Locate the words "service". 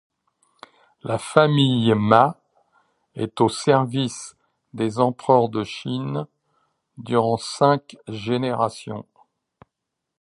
3.49-4.35